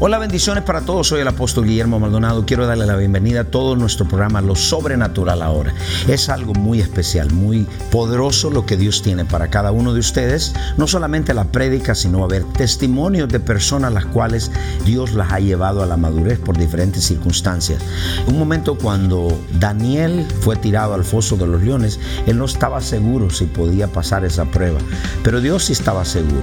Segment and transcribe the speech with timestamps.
[0.00, 1.06] Hola, bendiciones para todos.
[1.06, 2.44] Soy el apóstol Guillermo Maldonado.
[2.44, 5.72] Quiero darle la bienvenida a todo nuestro programa Lo Sobrenatural ahora.
[6.08, 10.52] Es algo muy especial, muy poderoso lo que Dios tiene para cada uno de ustedes.
[10.76, 14.50] No solamente la prédica, sino a ver testimonios de personas las cuales
[14.84, 17.80] Dios las ha llevado a la madurez por diferentes circunstancias.
[18.26, 19.28] Un momento cuando
[19.60, 24.24] Daniel fue tirado al foso de los leones, él no estaba seguro si podía pasar
[24.24, 24.80] esa prueba,
[25.22, 26.42] pero Dios sí estaba seguro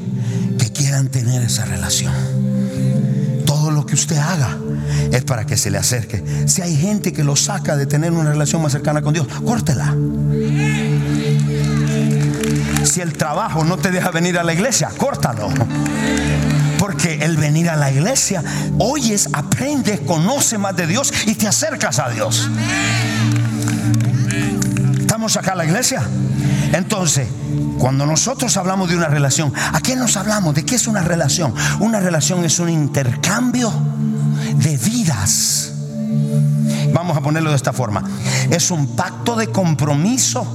[0.59, 2.14] que quieran tener esa relación.
[3.44, 4.56] Todo lo que usted haga
[5.12, 6.23] es para que se le acerque.
[6.45, 9.95] Si hay gente que lo saca de tener una relación más cercana con Dios, córtela.
[12.84, 15.50] Si el trabajo no te deja venir a la iglesia, córtalo.
[16.78, 18.44] Porque el venir a la iglesia,
[18.78, 22.47] oyes, aprendes, conoces más de Dios y te acercas a Dios.
[25.00, 26.03] ¿Estamos acá en la iglesia?
[26.73, 27.27] Entonces,
[27.77, 30.56] cuando nosotros hablamos de una relación, ¿a qué nos hablamos?
[30.56, 31.53] ¿De qué es una relación?
[31.79, 33.72] Una relación es un intercambio
[34.56, 35.72] de vidas.
[36.91, 38.03] Vamos a ponerlo de esta forma.
[38.50, 40.45] Es un pacto de compromiso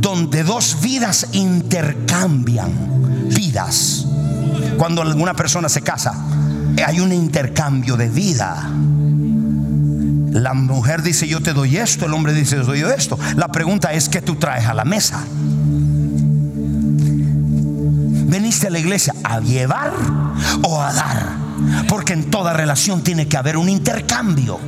[0.00, 4.06] donde dos vidas intercambian vidas.
[4.78, 6.14] Cuando alguna persona se casa,
[6.86, 8.70] hay un intercambio de vida.
[10.38, 13.18] La mujer dice yo te doy esto, el hombre dice yo doy esto.
[13.36, 15.24] La pregunta es ¿qué tú traes a la mesa?
[18.30, 19.92] ¿Veniste a la iglesia a llevar
[20.62, 21.47] o a dar?
[21.88, 24.58] Porque en toda relación tiene que haber un intercambio.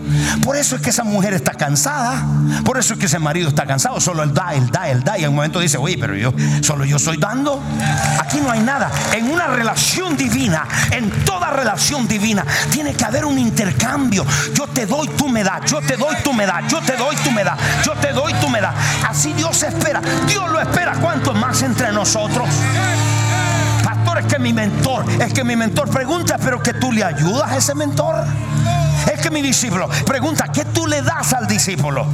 [0.43, 2.25] Por eso es que esa mujer está cansada.
[2.65, 4.01] Por eso es que ese marido está cansado.
[4.01, 5.19] Solo él da, él da, él da.
[5.19, 7.62] Y en un momento dice, oye, pero yo solo yo estoy dando.
[8.19, 8.91] Aquí no hay nada.
[9.12, 14.25] En una relación divina, en toda relación divina, tiene que haber un intercambio.
[14.55, 15.71] Yo te doy, tú me das.
[15.71, 16.67] Yo te doy, tú me das.
[16.69, 17.59] Yo te doy, tú me das.
[17.84, 18.75] Yo te doy, tú me das.
[19.09, 20.00] Así Dios espera.
[20.27, 20.95] Dios lo espera.
[21.00, 22.49] ¿Cuánto más entre nosotros?
[24.19, 27.56] Es que mi mentor, es que mi mentor pregunta, pero que tú le ayudas a
[27.56, 28.25] ese mentor.
[29.12, 32.06] Es que mi discípulo pregunta, ¿qué tú le das al discípulo?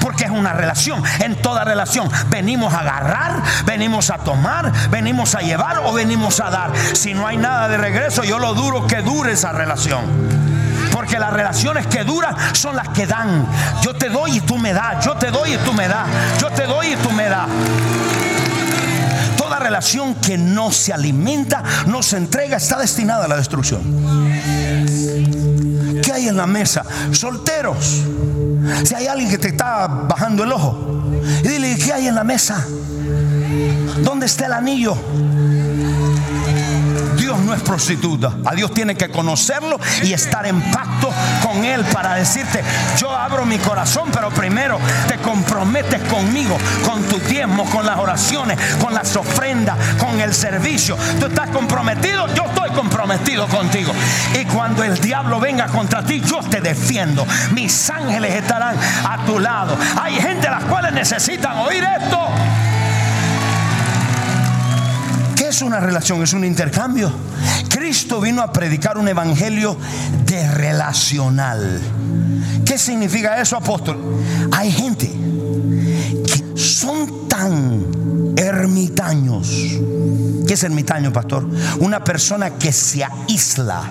[0.00, 1.02] Porque es una relación.
[1.20, 6.50] En toda relación venimos a agarrar, venimos a tomar, venimos a llevar o venimos a
[6.50, 6.72] dar.
[6.92, 10.04] Si no hay nada de regreso, yo lo duro que dure esa relación.
[10.92, 13.46] Porque las relaciones que duran son las que dan.
[13.82, 15.04] Yo te doy y tú me das.
[15.04, 16.08] Yo te doy y tú me das.
[16.40, 17.48] Yo te doy y tú me das
[19.58, 23.82] relación que no se alimenta, no se entrega, está destinada a la destrucción.
[26.02, 26.84] ¿Qué hay en la mesa?
[27.12, 28.02] Solteros.
[28.84, 32.24] Si hay alguien que te está bajando el ojo, y dile, ¿qué hay en la
[32.24, 32.66] mesa?
[34.02, 34.96] ¿Dónde está el anillo?
[37.48, 38.34] No es prostituta.
[38.44, 41.10] A Dios tiene que conocerlo y estar en pacto
[41.42, 42.62] con Él para decirte,
[42.98, 44.78] yo abro mi corazón, pero primero
[45.08, 50.94] te comprometes conmigo, con tu tiempo, con las oraciones, con las ofrendas, con el servicio.
[51.18, 53.94] Tú estás comprometido, yo estoy comprometido contigo.
[54.38, 57.26] Y cuando el diablo venga contra ti, yo te defiendo.
[57.52, 58.76] Mis ángeles estarán
[59.08, 59.74] a tu lado.
[59.98, 62.28] Hay gente a las cuales necesitan oír esto
[65.58, 66.22] es una relación?
[66.22, 67.10] Es un intercambio.
[67.68, 69.76] Cristo vino a predicar un evangelio
[70.24, 71.80] de relacional.
[72.64, 73.98] ¿Qué significa eso, apóstol?
[74.52, 75.10] Hay gente
[76.24, 79.48] que son tan ermitaños.
[80.46, 81.48] ¿Qué es ermitaño, pastor?
[81.80, 83.82] Una persona que se aísla.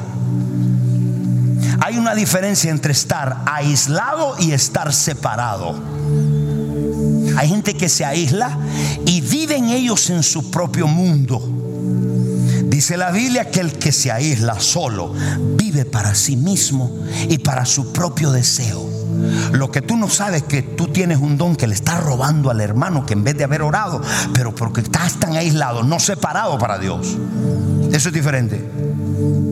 [1.81, 5.75] Hay una diferencia entre estar aislado y estar separado.
[7.35, 8.57] Hay gente que se aísla
[9.05, 11.56] y viven ellos en su propio mundo.
[12.67, 15.13] Dice la Biblia que el que se aísla solo
[15.55, 16.91] vive para sí mismo
[17.29, 18.85] y para su propio deseo.
[19.53, 22.59] Lo que tú no sabes que tú tienes un don que le está robando al
[22.59, 24.01] hermano que en vez de haber orado,
[24.33, 27.17] pero porque estás tan aislado, no separado para Dios.
[27.91, 28.69] Eso es diferente.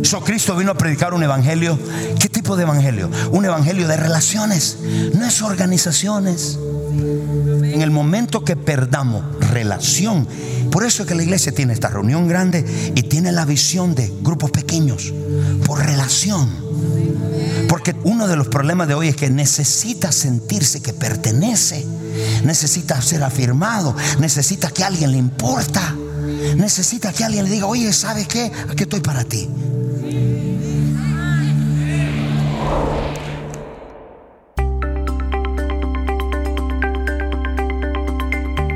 [0.04, 1.80] So, Cristo vino a predicar un evangelio.
[2.20, 3.10] ¿Qué tipo de evangelio?
[3.32, 4.78] Un evangelio de relaciones,
[5.14, 6.60] no es organizaciones.
[6.94, 10.28] En el momento que perdamos relación,
[10.76, 14.12] por eso es que la iglesia tiene esta reunión grande y tiene la visión de
[14.22, 15.14] grupos pequeños,
[15.66, 16.50] por relación.
[17.70, 21.86] Porque uno de los problemas de hoy es que necesita sentirse que pertenece,
[22.44, 25.96] necesita ser afirmado, necesita que alguien le importa,
[26.58, 28.52] necesita que alguien le diga, oye, ¿sabes qué?
[28.70, 29.48] Aquí estoy para ti.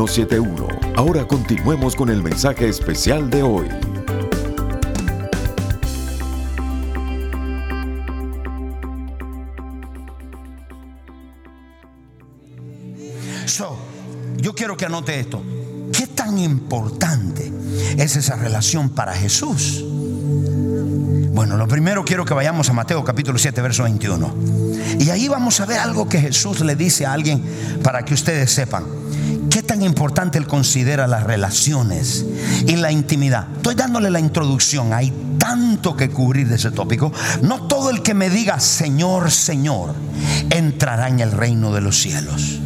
[0.00, 0.92] 1-305-382-3171.
[0.96, 3.68] Ahora continuemos con el mensaje especial de hoy.
[13.46, 13.76] So,
[14.36, 15.42] yo quiero que anote esto.
[15.92, 17.52] ¿Qué tan importante
[17.96, 19.84] es esa relación para Jesús?
[21.32, 24.34] Bueno, lo primero quiero que vayamos a Mateo capítulo 7, verso 21.
[24.98, 27.42] Y ahí vamos a ver algo que Jesús le dice a alguien
[27.82, 28.99] para que ustedes sepan.
[29.50, 32.24] ¿Qué tan importante él considera las relaciones
[32.68, 33.48] y la intimidad?
[33.56, 34.92] Estoy dándole la introducción.
[34.92, 37.12] Hay tanto que cubrir de ese tópico.
[37.42, 39.94] No todo el que me diga Señor, Señor,
[40.50, 42.60] entrará en el reino de los cielos.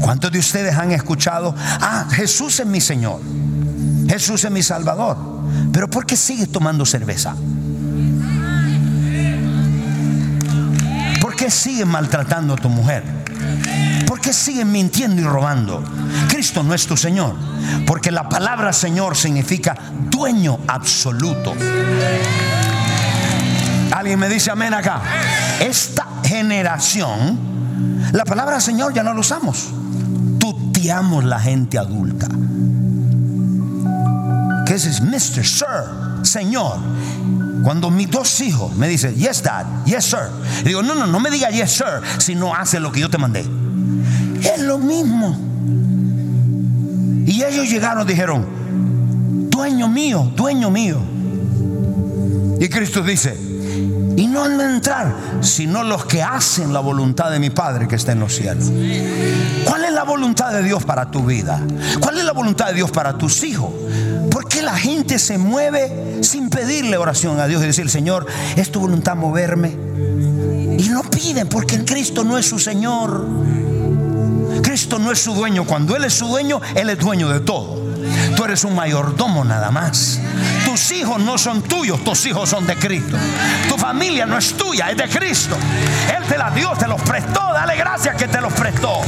[0.00, 3.20] ¿Cuántos de ustedes han escuchado, ah, Jesús es mi Señor,
[4.06, 5.16] Jesús es mi Salvador?
[5.72, 7.34] Pero ¿por qué sigues tomando cerveza?
[11.22, 13.21] ¿Por qué sigues maltratando a tu mujer?
[14.06, 15.82] ¿Por qué sigues mintiendo y robando?
[16.28, 17.34] Cristo no es tu Señor,
[17.86, 19.76] porque la palabra Señor significa
[20.10, 21.54] dueño absoluto.
[23.92, 25.02] Alguien me dice amén acá.
[25.60, 27.38] Esta generación,
[28.12, 29.68] la palabra Señor ya no la usamos.
[30.38, 32.28] Tuteamos la gente adulta.
[34.66, 35.00] ¿Qué es?
[35.00, 35.44] Mr.
[35.44, 36.78] Sir, Señor.
[37.62, 40.30] Cuando mis dos hijos me dicen, yes, dad, yes, sir.
[40.62, 43.10] Y digo, no, no, no me diga yes, sir, si no hace lo que yo
[43.10, 43.40] te mandé.
[44.42, 45.38] Es lo mismo.
[47.26, 48.46] Y ellos llegaron y dijeron,
[49.50, 50.98] dueño mío, dueño mío.
[52.60, 53.36] Y Cristo dice,
[54.16, 57.96] y no han de entrar, sino los que hacen la voluntad de mi Padre que
[57.96, 58.70] está en los cielos.
[59.64, 61.60] ¿Cuál es la voluntad de Dios para tu vida?
[62.00, 63.70] ¿Cuál es la voluntad de Dios para tus hijos?
[64.32, 68.26] ¿Por qué la gente se mueve sin pedirle oración a Dios y decir, Señor,
[68.56, 69.76] es tu voluntad moverme?
[70.78, 73.26] Y no piden porque Cristo no es su Señor.
[74.62, 75.64] Cristo no es su dueño.
[75.64, 77.82] Cuando Él es su dueño, Él es dueño de todo.
[78.34, 80.18] Tú eres un mayordomo nada más.
[80.64, 83.16] Tus hijos no son tuyos, tus hijos son de Cristo.
[83.68, 85.56] Tu familia no es tuya, es de Cristo.
[86.16, 87.40] Él te la dio, te los prestó.
[87.52, 89.02] Dale gracias que te los prestó.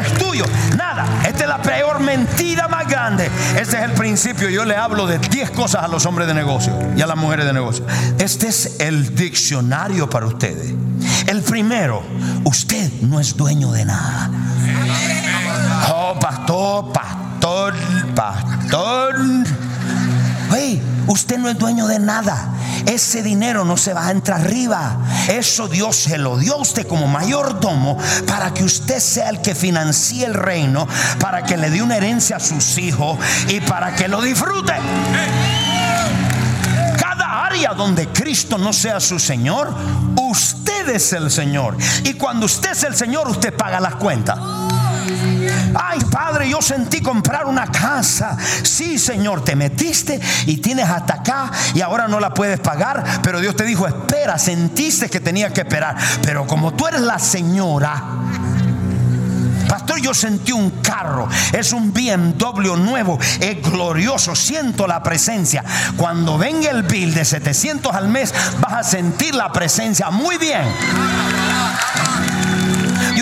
[0.00, 0.44] Es tuyo,
[0.76, 1.06] nada.
[1.26, 3.30] Esta es la peor mentira más grande.
[3.58, 4.48] Este es el principio.
[4.48, 7.46] Yo le hablo de 10 cosas a los hombres de negocio y a las mujeres
[7.46, 7.86] de negocio.
[8.18, 10.74] Este es el diccionario para ustedes.
[11.26, 12.02] El primero,
[12.44, 14.30] usted no es dueño de nada.
[15.88, 17.74] Oh, pastor, pastor,
[18.14, 19.14] pastor.
[20.50, 22.52] Hey, usted no es dueño de nada.
[22.86, 24.98] Ese dinero no se va a entrar arriba.
[25.28, 29.54] Eso Dios se lo dio a usted como mayordomo para que usted sea el que
[29.54, 30.86] financie el reino,
[31.18, 34.74] para que le dé una herencia a sus hijos y para que lo disfrute.
[36.98, 39.74] Cada área donde Cristo no sea su Señor,
[40.16, 41.76] usted es el Señor.
[42.04, 44.38] Y cuando usted es el Señor, usted paga las cuentas.
[45.78, 48.36] Ay, Padre, yo sentí comprar una casa.
[48.62, 53.04] Sí, Señor, te metiste y tienes hasta acá y ahora no la puedes pagar.
[53.22, 55.96] Pero Dios te dijo, espera, sentiste que tenía que esperar.
[56.22, 58.02] Pero como tú eres la señora,
[59.68, 61.28] Pastor, yo sentí un carro.
[61.52, 63.18] Es un BMW nuevo.
[63.40, 64.34] Es glorioso.
[64.34, 65.64] Siento la presencia.
[65.96, 70.10] Cuando venga el bill de 700 al mes, vas a sentir la presencia.
[70.10, 70.62] Muy bien.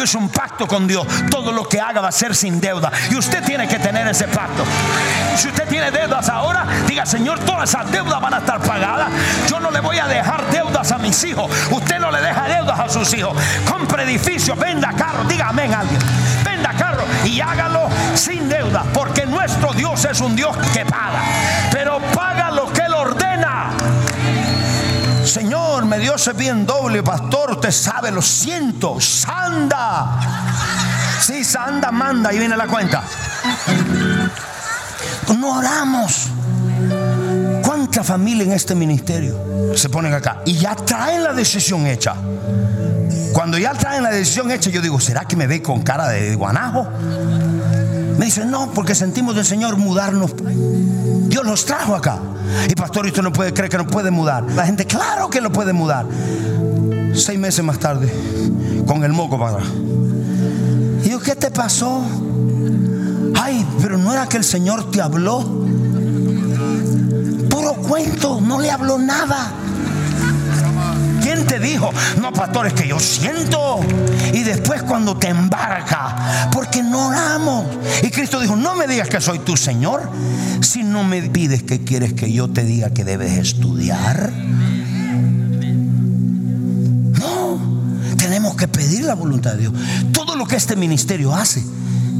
[0.04, 1.06] Es un pacto con Dios.
[1.30, 2.92] Todo lo que haga va a ser sin deuda.
[3.11, 4.62] Y usted tiene que tener ese pacto.
[5.34, 9.08] Si usted tiene deudas ahora, diga, Señor, todas esas deudas van a estar pagadas.
[9.49, 11.50] Yo no le voy a dejar deudas a mis hijos.
[11.70, 13.34] Usted no le deja deudas a sus hijos.
[13.66, 15.99] Compre edificios, venda carro, diga amén alguien.
[16.44, 21.23] Venda carro y hágalo sin deuda, porque nuestro Dios es un Dios que paga,
[21.73, 22.43] pero paga
[25.34, 27.50] Señor, me dio ese bien doble, pastor.
[27.50, 29.00] Usted sabe, lo siento.
[29.00, 30.20] Sanda.
[31.20, 32.30] Sí, Sanda manda.
[32.30, 33.02] Ahí viene la cuenta.
[35.36, 36.28] No oramos.
[37.64, 42.14] ¿Cuánta familia en este ministerio se ponen acá y ya traen la decisión hecha?
[43.32, 46.36] Cuando ya traen la decisión hecha, yo digo, ¿será que me ve con cara de
[46.36, 46.86] guanajo?
[48.18, 50.32] Me dicen, no, porque sentimos del Señor mudarnos.
[50.36, 52.20] Dios los trajo acá.
[52.68, 54.44] Y pastor, usted no puede creer que no puede mudar.
[54.52, 56.06] La gente, claro que lo puede mudar.
[57.14, 58.12] Seis meses más tarde,
[58.87, 59.68] con el moco para atrás.
[61.04, 62.02] Y yo, ¿qué te pasó?
[63.34, 65.40] Ay, pero no era que el Señor te habló.
[67.50, 69.52] Puro cuento, no le habló nada.
[71.46, 71.92] ¿Quién te dijo?
[72.20, 73.80] No, pastor, es que yo siento.
[74.32, 77.66] Y después cuando te embarca, porque no oramos.
[78.02, 80.10] Y Cristo dijo, no me digas que soy tu Señor,
[80.60, 84.32] si no me pides que quieres que yo te diga que debes estudiar.
[87.18, 89.74] No, tenemos que pedir la voluntad de Dios.
[90.12, 91.62] Todo lo que este ministerio hace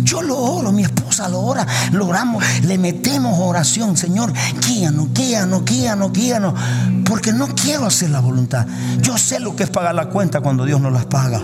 [0.03, 4.33] yo lo oro, mi esposa lo ora, lo oramos, le metemos oración, Señor,
[4.67, 6.55] guíanos, guíanos, guíanos, guíanos,
[7.05, 8.67] porque no quiero hacer la voluntad.
[9.01, 11.43] Yo sé lo que es pagar la cuenta cuando Dios no las paga.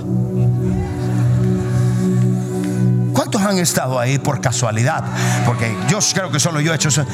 [3.12, 5.04] ¿Cuántos han estado ahí por casualidad?
[5.44, 7.04] Porque yo creo que solo yo he hecho eso.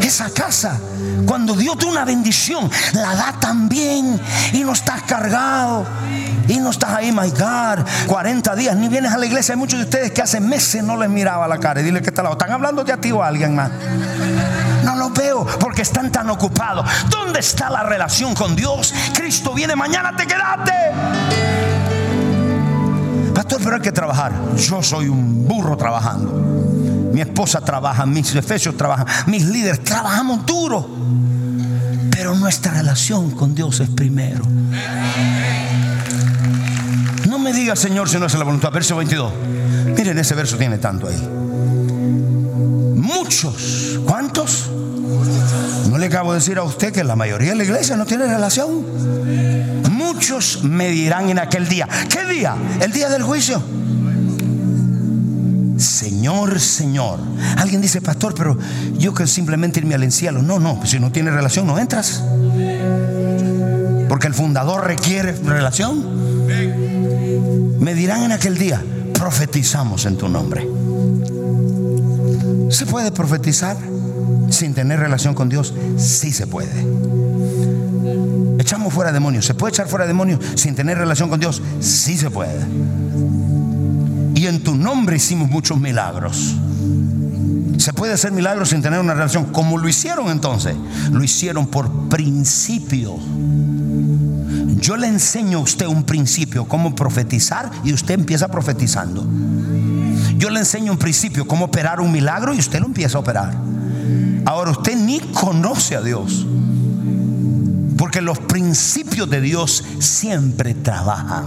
[0.00, 0.78] Esa casa,
[1.26, 4.20] cuando Dios da una bendición, la da también
[4.52, 5.86] y no estás cargado.
[6.48, 9.54] Y no estás ahí, my God, 40 días, ni vienes a la iglesia.
[9.54, 11.80] Hay muchos de ustedes que hace meses no les miraba la cara.
[11.80, 12.34] Y dile que está lado.
[12.34, 13.70] ¿Están hablando de a ti o a alguien más?
[14.84, 16.86] No lo veo porque están tan ocupados.
[17.08, 18.92] ¿Dónde está la relación con Dios?
[19.14, 20.72] Cristo viene mañana, te quedaste.
[23.34, 24.32] Pastor, pero hay que trabajar.
[24.56, 26.32] Yo soy un burro trabajando.
[27.12, 30.88] Mi esposa trabaja, mis efesios trabajan, mis líderes trabajamos duro.
[32.10, 34.44] Pero nuestra relación con Dios es primero
[37.76, 38.70] Señor, si no es la voluntad.
[38.72, 39.32] Verso 22.
[39.96, 41.28] Miren, ese verso tiene tanto ahí.
[42.96, 43.98] Muchos.
[44.06, 44.70] ¿Cuántos?
[45.90, 48.26] No le acabo de decir a usted que la mayoría de la iglesia no tiene
[48.26, 48.84] relación.
[49.90, 51.88] Muchos me dirán en aquel día.
[52.08, 52.56] ¿Qué día?
[52.80, 53.62] El día del juicio.
[55.76, 57.18] Señor, Señor.
[57.58, 58.56] Alguien dice, pastor, pero
[58.96, 60.42] yo que simplemente irme al cielo.
[60.42, 62.22] No, no, si no tiene relación no entras.
[64.08, 66.13] Porque el fundador requiere relación.
[67.78, 70.66] Me dirán en aquel día, profetizamos en tu nombre.
[72.70, 73.76] ¿Se puede profetizar
[74.50, 75.74] sin tener relación con Dios?
[75.96, 76.84] Sí se puede.
[78.58, 79.44] Echamos fuera demonios.
[79.46, 81.62] ¿Se puede echar fuera demonios sin tener relación con Dios?
[81.80, 82.64] Sí se puede.
[84.34, 86.56] Y en tu nombre hicimos muchos milagros.
[87.78, 89.46] Se puede hacer milagros sin tener una relación.
[89.46, 90.74] como lo hicieron entonces?
[91.12, 93.16] Lo hicieron por principio.
[94.76, 99.26] Yo le enseño a usted un principio, cómo profetizar, y usted empieza profetizando.
[100.36, 103.54] Yo le enseño un principio, cómo operar un milagro, y usted lo empieza a operar.
[104.44, 106.46] Ahora usted ni conoce a Dios.
[107.96, 111.44] Porque los principios de Dios siempre trabajan.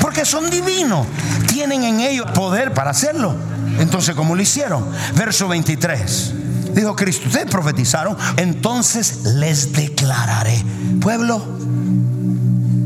[0.00, 1.06] Porque son divinos.
[1.48, 3.34] Tienen en ellos poder para hacerlo.
[3.78, 4.84] Entonces, ¿cómo lo hicieron?
[5.16, 6.35] Verso 23
[6.76, 10.62] dijo Cristo, ustedes profetizaron, entonces les declararé,
[11.00, 11.42] pueblo,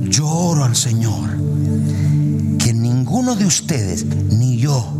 [0.04, 1.28] lloro al Señor,
[2.58, 4.94] que ninguno de ustedes, ni yo,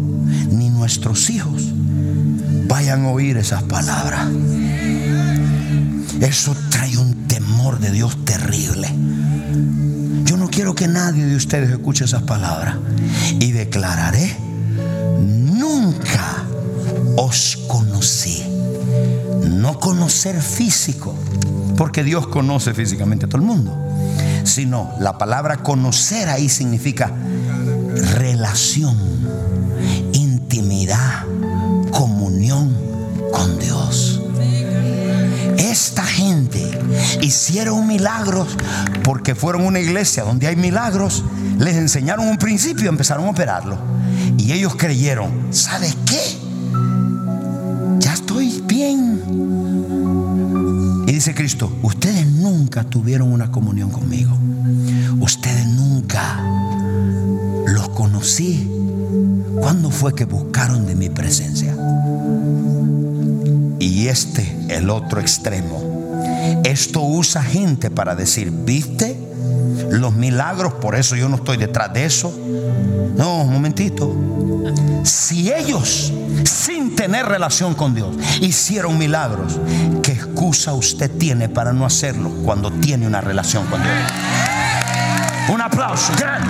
[0.50, 1.62] ni nuestros hijos,
[2.66, 4.26] vayan a oír esas palabras.
[6.20, 8.88] Eso trae un temor de Dios terrible.
[10.24, 12.76] Yo no quiero que nadie de ustedes escuche esas palabras.
[13.38, 14.36] Y declararé,
[15.20, 16.44] nunca
[17.16, 18.49] os conocí
[19.60, 21.14] no conocer físico,
[21.76, 23.76] porque Dios conoce físicamente a todo el mundo,
[24.44, 27.12] sino la palabra conocer ahí significa
[28.14, 28.96] relación,
[30.14, 31.24] intimidad,
[31.90, 32.74] comunión
[33.32, 34.22] con Dios.
[35.58, 36.66] Esta gente
[37.20, 38.56] hicieron milagros
[39.04, 41.22] porque fueron una iglesia donde hay milagros,
[41.58, 43.78] les enseñaron un principio, empezaron a operarlo.
[44.38, 45.94] Y ellos creyeron, ¿sabes
[51.20, 54.34] dice Cristo, ustedes nunca tuvieron una comunión conmigo.
[55.20, 56.42] Ustedes nunca
[57.66, 58.66] los conocí.
[59.60, 61.76] ¿Cuándo fue que buscaron de mi presencia?
[63.80, 69.14] Y este, el otro extremo, Esto usa gente para decir, ¿viste?
[69.90, 72.32] Los milagros, por eso yo no estoy detrás de eso.
[73.18, 74.10] No, un momentito.
[75.04, 79.58] Si ellos, sin tener relación con Dios, hicieron milagros,
[79.99, 79.99] ¿qué
[80.30, 83.94] excusa usted tiene para no hacerlo cuando tiene una relación con Dios?
[85.48, 86.48] Un aplauso grande.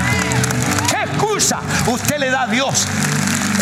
[0.89, 2.87] ¿Qué excusa usted le da a Dios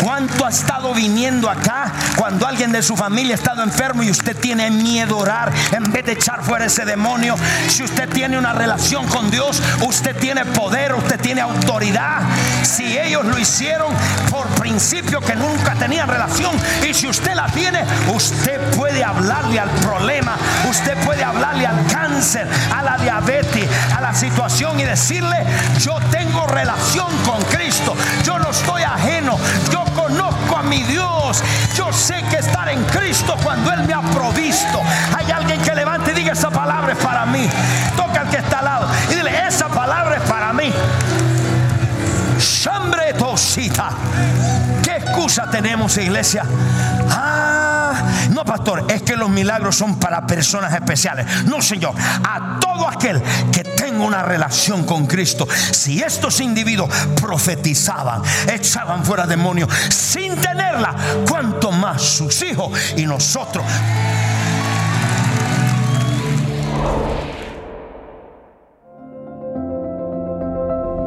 [0.01, 4.35] ¿Cuánto ha estado viniendo acá cuando alguien de su familia ha estado enfermo y usted
[4.37, 7.35] tiene miedo a orar en vez de echar fuera ese demonio?
[7.67, 12.21] Si usted tiene una relación con Dios, usted tiene poder, usted tiene autoridad.
[12.69, 13.91] Si ellos lo hicieron
[14.29, 16.51] por principio que nunca tenían relación
[16.87, 17.83] y si usted la tiene,
[18.13, 20.37] usted puede hablarle al problema,
[20.69, 25.37] usted puede hablarle al cáncer, a la diabetes, a la situación y decirle,
[25.79, 29.39] yo tengo relación con Cristo, yo no estoy ajeno,
[29.71, 31.43] yo conozco a mi Dios.
[31.75, 34.81] Yo sé que estar en Cristo cuando Él me ha provisto.
[35.17, 37.47] Hay alguien que levante y diga esa palabra para mí.
[44.83, 46.43] ¿Qué excusa tenemos, iglesia?
[47.09, 47.93] Ah,
[48.31, 51.25] no, pastor, es que los milagros son para personas especiales.
[51.45, 53.21] No, Señor, a todo aquel
[53.51, 55.47] que tenga una relación con Cristo.
[55.71, 58.21] Si estos individuos profetizaban,
[58.51, 60.95] echaban fuera demonios sin tenerla,
[61.27, 63.65] cuanto más sus hijos y nosotros.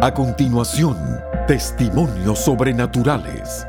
[0.00, 0.96] A continuación,
[1.48, 3.66] testimonios sobrenaturales.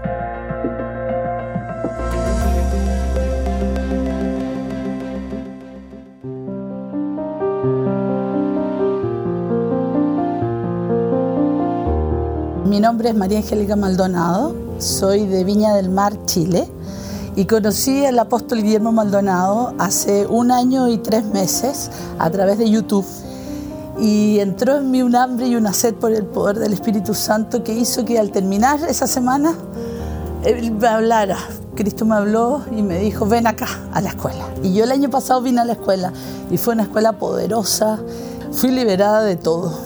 [12.80, 16.66] Mi nombre es María Angélica Maldonado, soy de Viña del Mar, Chile,
[17.36, 22.70] y conocí al apóstol Guillermo Maldonado hace un año y tres meses a través de
[22.70, 23.06] YouTube.
[24.00, 27.66] Y entró en mí un hambre y una sed por el poder del Espíritu Santo
[27.66, 29.56] que hizo que al terminar esa semana
[30.46, 31.38] él me hablara.
[31.76, 34.46] Cristo me habló y me dijo, ven acá a la escuela.
[34.64, 36.14] Y yo el año pasado vine a la escuela
[36.50, 38.00] y fue una escuela poderosa.
[38.54, 39.78] Fui liberada de todo.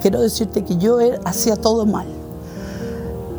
[0.00, 2.06] Quiero decirte que yo hacía todo mal.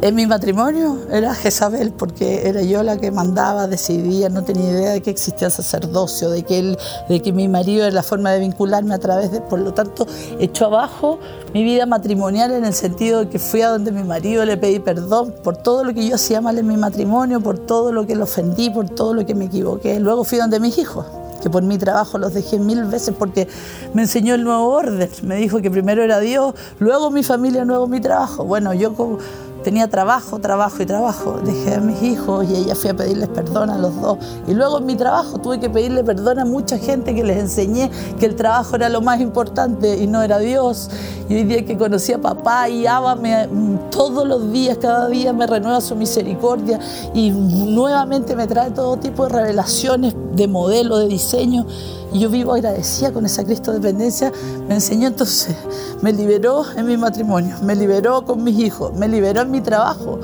[0.02, 4.92] En mi matrimonio era Jezabel, porque era yo la que mandaba, decidía, no tenía idea
[4.92, 6.78] de que existía sacerdocio, de que, él,
[7.10, 10.08] de que mi marido era la forma de vincularme a través de, por lo tanto,
[10.40, 11.20] echó abajo
[11.54, 14.80] mi vida matrimonial en el sentido de que fui a donde mi marido le pedí
[14.80, 18.16] perdón por todo lo que yo hacía mal en mi matrimonio, por todo lo que
[18.16, 20.00] lo ofendí, por todo lo que me equivoqué.
[20.00, 21.06] Luego fui donde mis hijos
[21.42, 23.48] que por mi trabajo los dejé mil veces porque
[23.94, 25.10] me enseñó el nuevo orden.
[25.24, 28.44] Me dijo que primero era Dios, luego mi familia, luego mi trabajo.
[28.44, 29.18] Bueno, yo como
[29.64, 31.40] tenía trabajo, trabajo y trabajo.
[31.44, 34.18] Dejé a mis hijos y ella fui a pedirles perdón a los dos.
[34.48, 37.90] Y luego en mi trabajo tuve que pedirle perdón a mucha gente que les enseñé
[38.20, 40.90] que el trabajo era lo más importante y no era Dios.
[41.30, 43.48] Y hoy día que conocí a papá y Abba me,
[43.92, 46.80] todos los días, cada día me renueva su misericordia
[47.14, 51.66] y nuevamente me trae todo tipo de revelaciones de modelo, de diseño.
[52.12, 54.32] Y yo vivo agradecida con esa Cristo dependencia.
[54.68, 55.56] Me enseñó entonces,
[56.02, 60.20] me liberó en mi matrimonio, me liberó con mis hijos, me liberó en mi trabajo.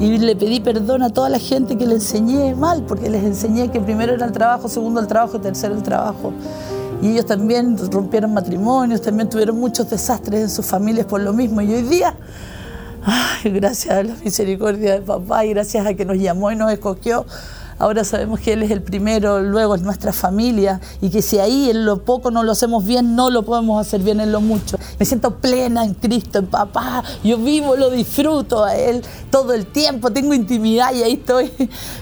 [0.00, 3.70] Y le pedí perdón a toda la gente que le enseñé mal, porque les enseñé
[3.70, 6.32] que primero era el trabajo, segundo el trabajo y tercero el trabajo.
[7.02, 11.60] Y ellos también rompieron matrimonios, también tuvieron muchos desastres en sus familias por lo mismo.
[11.60, 12.14] Y hoy día,
[13.44, 17.26] gracias a la misericordia de papá y gracias a que nos llamó y nos escogió,
[17.78, 21.70] ahora sabemos que Él es el primero, luego es nuestra familia y que si ahí
[21.70, 24.78] en lo poco no lo hacemos bien, no lo podemos hacer bien en lo mucho.
[24.98, 29.66] Me siento plena en Cristo, en papá, yo vivo, lo disfruto a Él todo el
[29.66, 31.50] tiempo, tengo intimidad y ahí estoy.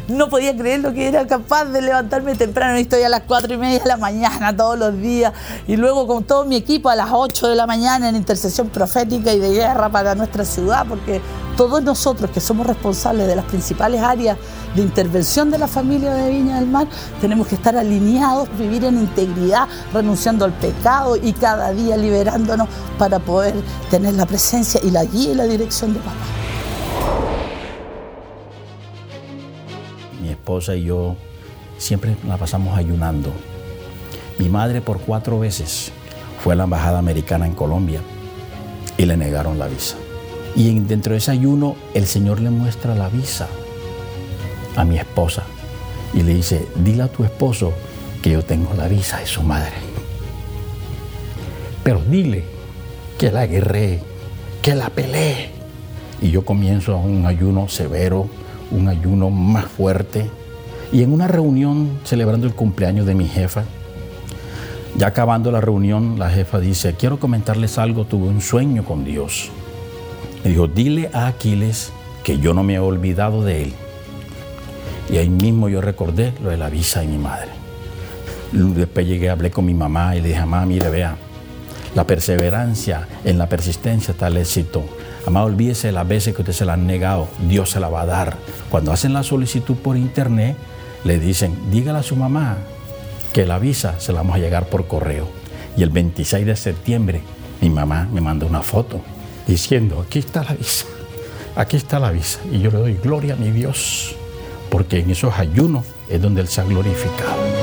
[0.09, 3.53] No podía creer lo que era capaz de levantarme temprano y estoy a las cuatro
[3.53, 5.33] y media de la mañana todos los días
[5.67, 9.33] y luego con todo mi equipo a las 8 de la mañana en intercesión profética
[9.33, 11.21] y de guerra para nuestra ciudad, porque
[11.57, 14.37] todos nosotros que somos responsables de las principales áreas
[14.75, 16.87] de intervención de la familia de Viña del Mar,
[17.21, 23.19] tenemos que estar alineados, vivir en integridad, renunciando al pecado y cada día liberándonos para
[23.19, 23.55] poder
[23.91, 26.13] tener la presencia y la guía y la dirección de papá.
[30.21, 31.17] Mi esposa y yo
[31.79, 33.31] siempre la pasamos ayunando.
[34.39, 35.91] Mi madre por cuatro veces
[36.43, 38.01] fue a la embajada americana en Colombia
[38.99, 39.97] y le negaron la visa.
[40.57, 43.47] Y dentro de ese ayuno el Señor le muestra la visa
[44.75, 45.45] a mi esposa
[46.15, 47.75] y le dice, dile a tu esposo
[48.23, 49.75] que yo tengo la visa de su madre.
[51.85, 52.45] Pero dile
[53.19, 54.01] que la guerré,
[54.63, 55.51] que la peleé.
[56.23, 58.29] Y yo comienzo un ayuno severo,
[58.71, 60.31] un ayuno más fuerte.
[60.91, 63.65] Y en una reunión celebrando el cumpleaños de mi jefa,
[64.97, 69.51] ya acabando la reunión, la jefa dice, quiero comentarles algo, tuve un sueño con Dios.
[70.47, 73.73] Me dijo, dile a Aquiles que yo no me he olvidado de él.
[75.11, 77.49] Y ahí mismo yo recordé lo de la visa de mi madre.
[78.53, 81.17] Después llegué, hablé con mi mamá y le dije, mamá, mire, vea,
[81.97, 84.85] la perseverancia en la persistencia está el éxito.
[85.25, 88.03] Mamá, olvídese de las veces que usted se la han negado, Dios se la va
[88.03, 88.37] a dar.
[88.71, 90.57] Cuando hacen la solicitud por internet,
[91.03, 92.59] le dicen, dígale a su mamá
[93.33, 95.29] que la visa se la vamos a llegar por correo.
[95.77, 97.21] Y el 26 de septiembre,
[97.61, 99.01] mi mamá me manda una foto
[99.47, 100.87] diciendo, aquí está la visa,
[101.55, 102.41] aquí está la visa.
[102.51, 104.17] Y yo le doy gloria a mi Dios,
[104.71, 107.56] porque en esos ayunos es donde Él se ha glorificado.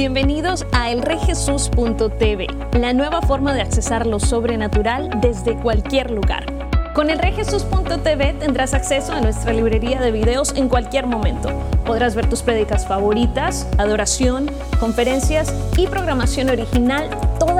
[0.09, 2.47] Bienvenidos a elreyjesus.tv,
[2.79, 6.45] la nueva forma de accesar lo sobrenatural desde cualquier lugar.
[6.93, 11.49] Con elreyjesus.tv tendrás acceso a nuestra librería de videos en cualquier momento.
[11.85, 17.09] Podrás ver tus prédicas favoritas, adoración, conferencias y programación original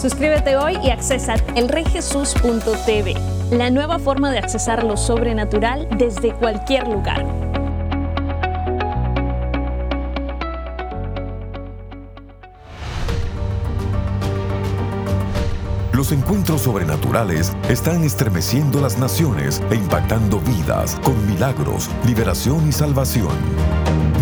[0.00, 3.14] Suscríbete hoy y accesa elreyjesus.tv,
[3.50, 7.26] la nueva forma de accesar lo sobrenatural desde cualquier lugar.
[15.92, 23.79] Los encuentros sobrenaturales están estremeciendo las naciones e impactando vidas con milagros, liberación y salvación.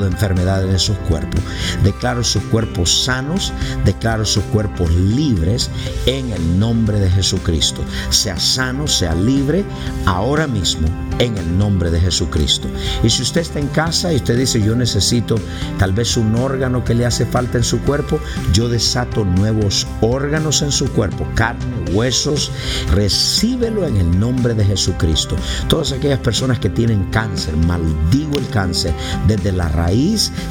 [0.00, 1.40] de enfermedad en esos cuerpos.
[1.82, 3.52] Declaro sus cuerpos sanos,
[3.84, 5.70] declaro sus cuerpos libres
[6.06, 7.82] en el nombre de Jesucristo.
[8.10, 9.64] Sea sano, sea libre
[10.06, 12.68] ahora mismo en el nombre de Jesucristo.
[13.02, 15.36] Y si usted está en casa y usted dice, yo necesito
[15.78, 18.18] tal vez un órgano que le hace falta en su cuerpo,
[18.52, 22.50] yo desato nuevos órganos en su cuerpo, carne, huesos,
[22.92, 25.36] recíbelo en el nombre de Jesucristo.
[25.68, 28.94] Todas aquellas personas que tienen cáncer, maldigo el cáncer,
[29.26, 29.81] desde la raíz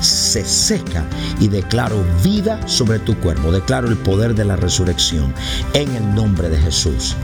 [0.02, 1.06] se seca
[1.40, 5.34] y declaro vida sobre tu cuerpo, declaro el poder de la resurrección
[5.74, 7.16] en el nombre de Jesús.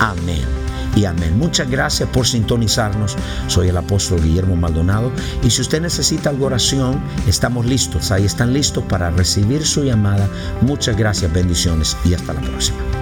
[0.00, 0.42] Amén
[0.96, 1.38] y amén.
[1.38, 3.16] Muchas gracias por sintonizarnos.
[3.46, 8.10] Soy el apóstol Guillermo Maldonado y si usted necesita algo oración, estamos listos.
[8.10, 10.28] Ahí están listos para recibir su llamada.
[10.60, 13.01] Muchas gracias, bendiciones y hasta la próxima.